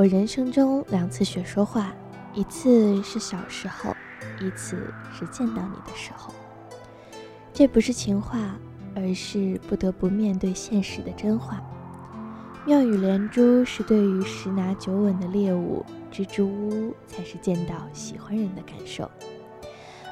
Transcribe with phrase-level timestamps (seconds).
[0.00, 1.92] 我人生中两次学说话，
[2.32, 3.94] 一次是小时候，
[4.40, 6.32] 一次是见到你的时候。
[7.52, 8.56] 这不是情话，
[8.96, 11.62] 而是不得不面对现实的真话。
[12.64, 19.06] 妙语连珠是对于十拿九稳的猎物，支支吾吾才是见到喜欢人的感受。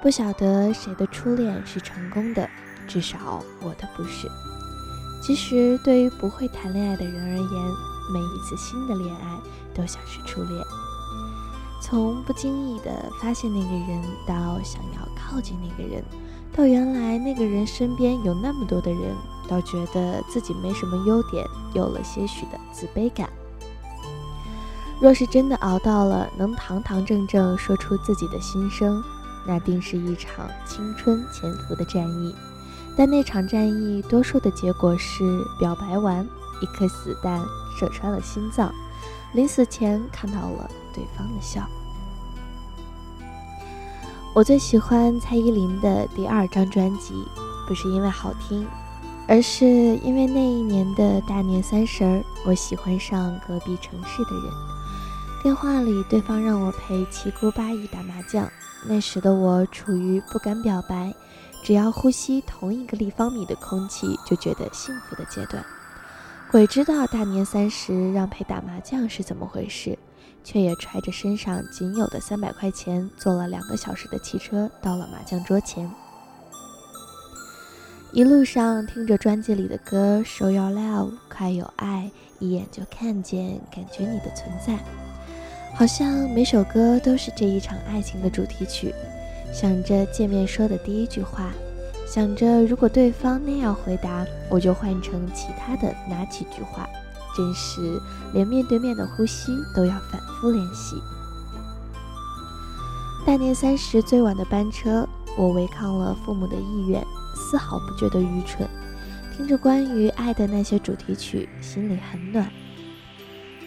[0.00, 2.48] 不晓得谁的初恋是成功的，
[2.86, 4.28] 至少我的不是。
[5.20, 9.38] 其实对于不会谈恋爱的人而言，每一次新的恋爱
[9.74, 10.64] 都像是初恋。
[11.80, 16.04] 从不经意的发现那个人，到想要靠近那个人，
[16.54, 19.16] 到原来那个人身边有那么多的人，
[19.48, 21.44] 到觉得自己没什么优点，
[21.74, 23.28] 有了些许的自卑感。
[25.00, 29.02] 若是真的熬到了能堂堂正正说出自己的心声。
[29.44, 32.32] 那定是一场青春潜伏的战役，
[32.96, 36.24] 但那场战役多数的结果是表白完，
[36.62, 37.44] 一颗子弹
[37.78, 38.72] 射穿了心脏，
[39.34, 41.68] 临死前看到了对方的笑。
[44.34, 47.12] 我最喜欢蔡依林的第二张专辑，
[47.68, 48.66] 不是因为好听，
[49.28, 54.52] 而是因为那一年的大年三十儿，我喜欢上隔壁城市的人，
[55.42, 58.48] 电话里对方让我陪七姑八姨打麻将。
[58.84, 61.14] 那时的我处于不敢表白，
[61.62, 65.64] 只要呼吸同一个立方米的空气就觉得幸福的阶段。
[66.52, 69.98] 鬼知道大年三十让陪打麻将是怎么回事，
[70.44, 75.90] 却也揣着身上仅有的三百块钱，坐了两个小时的汽车到了麻将桌前。
[78.12, 84.78] 一路上听着专辑里的歌，Show Your Love，快有爱，一眼就看见，感觉你的存在。
[85.74, 88.94] 好像每首歌都是这一场爱情的主题曲，
[89.54, 91.50] 想着见面说的第一句话，
[92.12, 96.86] 想着如果对方那样回答，我就换成其他的哪几句话，
[97.34, 97.98] 真是
[98.34, 100.96] 连面对面的呼吸都要反复练习。
[103.24, 105.08] 大年三十最晚的班车，
[105.38, 107.02] 我违抗了父母的意愿，
[107.34, 108.68] 丝毫不觉得愚蠢。
[109.34, 112.46] 听着关于爱的那些主题曲，心里很暖。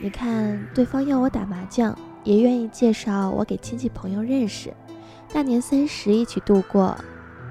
[0.00, 4.72] 你看，对方要我打麻将，也愿意介绍我给亲戚朋友认识，
[5.30, 6.96] 大年三十一起度过，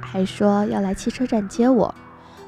[0.01, 1.93] 还说要来汽车站接我，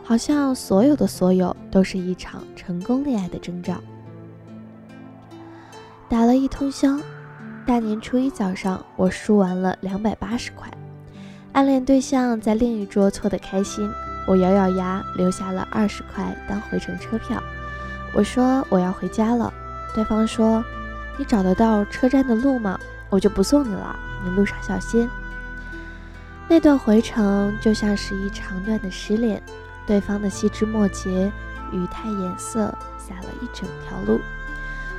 [0.03, 3.75] 好像所有的所有都是一场成功恋爱的征兆。
[6.09, 6.97] 打了一通宵，
[7.65, 10.69] 大年初一早上，我输完了两百八十块，
[11.53, 13.89] 暗恋对象在另一桌错得开心，
[14.27, 17.41] 我咬咬牙留下了二十块当回程车票，
[18.13, 19.53] 我说我要回家了。
[19.93, 20.63] 对方说
[21.17, 22.79] ：“你找得到车站的路吗？
[23.09, 25.09] 我就不送你了，你路上小心。”
[26.51, 29.41] 那段回程就像是一长段的失恋，
[29.87, 31.31] 对方的细枝末节、
[31.71, 34.19] 语态、颜色洒了一整条路。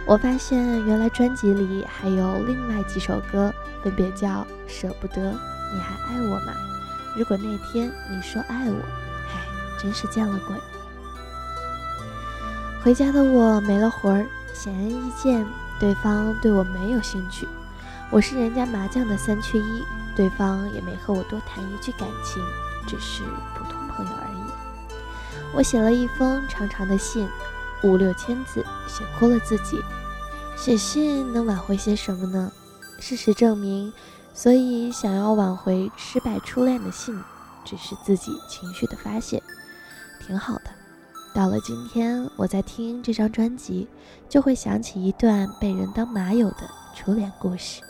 [0.06, 3.52] 我发现原来专辑里还有另外几首歌，
[3.84, 4.28] 分别叫
[4.66, 5.16] 《舍不得》
[5.74, 6.54] 《你还爱我吗》
[7.18, 8.76] 《如果那天你说爱我》，
[9.28, 9.44] 唉，
[9.78, 10.56] 真是见了鬼。
[12.82, 14.26] 回家的我没了魂儿。
[14.54, 15.46] 显而易见，
[15.78, 17.46] 对方对我没有兴趣。
[18.10, 19.82] 我是人家麻将的三缺一，
[20.14, 22.42] 对方也没和我多谈一句感情，
[22.86, 23.22] 只是
[23.54, 24.96] 普通朋友而已。
[25.54, 27.28] 我写了一封长长的信，
[27.82, 29.78] 五六千字，写哭了自己。
[30.56, 32.50] 写信能挽回些什么呢？
[32.98, 33.92] 事实证明，
[34.32, 37.18] 所以想要挽回失败初恋的信，
[37.64, 39.42] 只是自己情绪的发泄，
[40.26, 40.70] 挺好的。
[41.34, 43.88] 到了今天，我在听这张专辑，
[44.28, 47.82] 就会想起一段被人当马友的初恋故事。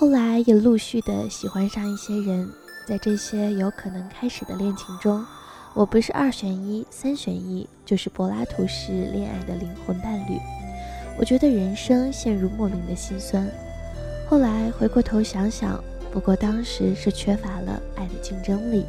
[0.00, 2.48] 后来也陆续的喜欢上一些人，
[2.86, 5.26] 在这些有可能开始的恋情中，
[5.74, 10.38] 我不是二选一、三选一，就是柏拉图式恋爱的灵魂伴侣。
[11.18, 13.50] 我觉得人生陷入莫名的心酸。
[14.30, 15.82] 后来回过头想想，
[16.12, 18.86] 不过当时是缺乏了爱的竞争力。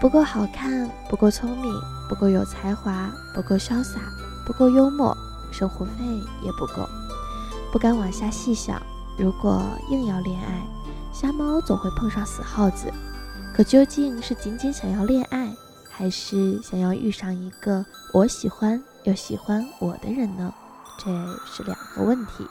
[0.00, 1.74] 不够好看，不够聪明，
[2.08, 3.98] 不够有才华，不够潇洒，
[4.46, 5.12] 不够幽默，
[5.50, 5.92] 生活费
[6.44, 6.88] 也不够。
[7.72, 8.80] 不敢往下细想，
[9.18, 10.62] 如果硬要恋爱，
[11.12, 12.92] 瞎猫总会碰上死耗子。
[13.54, 15.54] 可究竟是仅仅想要恋爱，
[15.90, 20.52] 还是想要遇上一个我喜欢又喜欢我的人呢？
[20.98, 21.10] 这
[21.46, 22.46] 是两个问题。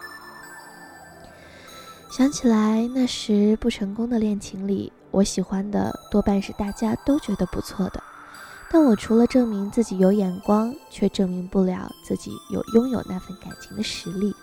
[2.11, 4.91] 想起来那时不成功的恋情里。
[5.11, 8.01] 我喜欢的多半是大家都觉得不错的，
[8.69, 14.33] 但我除了证明自己有眼光，却证明不了自己有拥有那份感情的实力。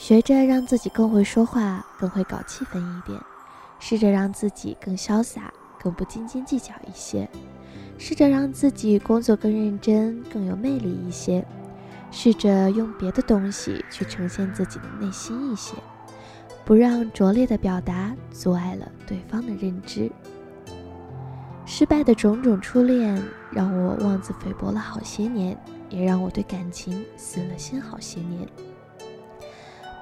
[0.00, 3.20] 学着让自己更会说话，更会搞气氛一点；
[3.78, 7.28] 试着让自己更潇洒，更不斤斤计较一些；
[7.98, 11.44] 试着让自己工作更认真，更有魅力一些；
[12.10, 15.74] 试着用别的东西去呈现自己的内心一些，
[16.64, 20.10] 不让拙劣的表达阻碍了对方的认知。
[21.66, 25.54] 失败的种种初恋让我妄自菲薄了好些年，
[25.90, 28.48] 也让我对感情死了心好些年。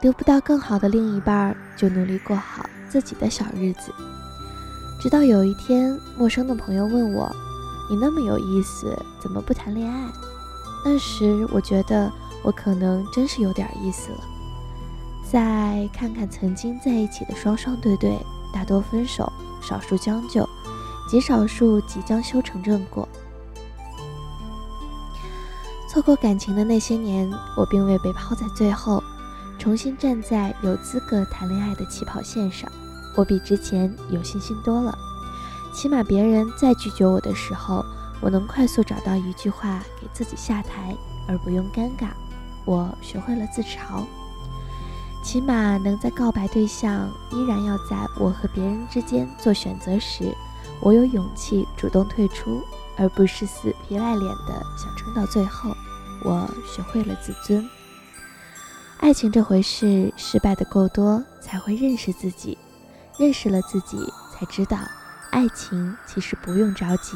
[0.01, 3.93] 得不到更好的另一半，就努力过好自己的小日子。
[5.01, 7.31] 直到有一天，陌生的朋友问我
[7.91, 10.09] ：“你那么有意思，怎么不谈恋爱？”
[10.85, 12.11] 那时我觉得
[12.43, 14.19] 我可能真是有点意思了。
[15.31, 18.19] 再看看曾经在一起的双双对对，
[18.53, 19.31] 大多分手，
[19.61, 20.49] 少数将就，
[21.11, 23.07] 极少数即将修成正果。
[25.89, 29.03] 错过感情的那些年，我并未被抛在最后。
[29.59, 32.71] 重新站在有资格谈恋爱的起跑线上，
[33.17, 34.97] 我比之前有信心多了。
[35.75, 37.85] 起码别人再拒绝我的时候，
[38.21, 40.97] 我能快速找到一句话给自己下台，
[41.27, 42.09] 而不用尴尬。
[42.65, 44.05] 我学会了自嘲。
[45.25, 50.33] 起码能在告白对象依然要在我和别人之间做选择时，
[50.81, 52.63] 我有勇气主动退出，
[52.97, 55.75] 而不是死皮赖脸的想撑到最后。
[56.25, 57.69] 我学会了自尊。
[59.01, 62.59] 爱情这回事，失败的够多，才会认识自己；
[63.17, 63.97] 认识了自己，
[64.33, 64.77] 才知道
[65.31, 67.13] 爱情其实不用着急。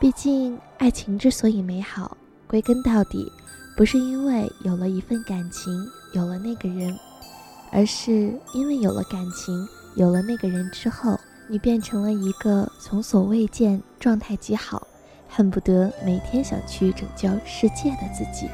[0.00, 2.16] 毕竟，爱情之所以美好，
[2.48, 3.32] 归根到底，
[3.76, 5.72] 不是因为有了一份感情，
[6.14, 6.98] 有了那个人，
[7.70, 11.18] 而是因为有了感情，有了那个人之后，
[11.48, 14.84] 你变成了一个从所未见、状态极好、
[15.28, 18.48] 恨不得每天想去拯救世界的自己。